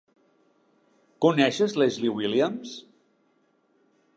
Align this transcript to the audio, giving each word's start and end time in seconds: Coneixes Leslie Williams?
Coneixes 1.25 1.75
Leslie 1.81 2.15
Williams? 2.21 2.73